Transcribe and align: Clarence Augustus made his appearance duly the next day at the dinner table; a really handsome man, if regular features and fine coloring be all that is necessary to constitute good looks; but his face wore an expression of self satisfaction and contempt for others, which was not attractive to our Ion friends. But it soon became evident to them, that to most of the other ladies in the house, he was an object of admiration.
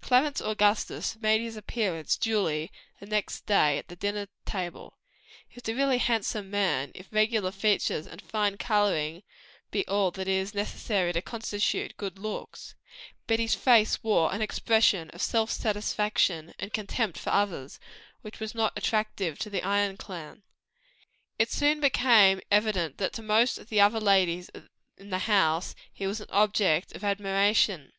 Clarence 0.00 0.40
Augustus 0.42 1.16
made 1.20 1.40
his 1.40 1.56
appearance 1.56 2.16
duly 2.16 2.72
the 2.98 3.06
next 3.06 3.46
day 3.46 3.78
at 3.78 3.86
the 3.86 3.94
dinner 3.94 4.26
table; 4.44 4.98
a 5.56 5.72
really 5.72 5.98
handsome 5.98 6.50
man, 6.50 6.90
if 6.96 7.06
regular 7.12 7.52
features 7.52 8.04
and 8.04 8.20
fine 8.20 8.56
coloring 8.56 9.22
be 9.70 9.86
all 9.86 10.10
that 10.10 10.26
is 10.26 10.52
necessary 10.52 11.12
to 11.12 11.22
constitute 11.22 11.96
good 11.96 12.18
looks; 12.18 12.74
but 13.28 13.38
his 13.38 13.54
face 13.54 14.02
wore 14.02 14.34
an 14.34 14.42
expression 14.42 15.10
of 15.10 15.22
self 15.22 15.48
satisfaction 15.48 16.54
and 16.58 16.72
contempt 16.72 17.16
for 17.16 17.30
others, 17.30 17.78
which 18.22 18.40
was 18.40 18.56
not 18.56 18.72
attractive 18.74 19.38
to 19.38 19.60
our 19.62 19.72
Ion 19.74 19.96
friends. 19.96 20.42
But 21.38 21.42
it 21.50 21.52
soon 21.52 21.78
became 21.78 22.40
evident 22.50 22.94
to 22.98 23.04
them, 23.04 23.06
that 23.06 23.12
to 23.12 23.22
most 23.22 23.58
of 23.58 23.68
the 23.68 23.80
other 23.80 24.00
ladies 24.00 24.50
in 24.96 25.10
the 25.10 25.20
house, 25.30 25.76
he 25.92 26.04
was 26.04 26.20
an 26.20 26.30
object 26.32 26.96
of 26.96 27.04
admiration. 27.04 27.92